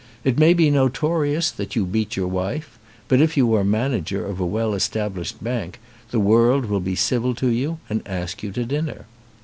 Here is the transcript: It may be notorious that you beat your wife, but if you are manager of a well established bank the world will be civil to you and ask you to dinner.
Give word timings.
It 0.23 0.39
may 0.39 0.55
be 0.55 0.71
notorious 0.71 1.51
that 1.51 1.75
you 1.75 1.85
beat 1.85 2.15
your 2.15 2.25
wife, 2.27 2.79
but 3.07 3.21
if 3.21 3.37
you 3.37 3.53
are 3.53 3.63
manager 3.63 4.25
of 4.25 4.39
a 4.39 4.45
well 4.47 4.73
established 4.73 5.43
bank 5.43 5.79
the 6.09 6.19
world 6.19 6.65
will 6.65 6.79
be 6.79 6.95
civil 6.95 7.35
to 7.35 7.49
you 7.49 7.77
and 7.87 8.01
ask 8.07 8.41
you 8.41 8.51
to 8.53 8.65
dinner. 8.65 9.05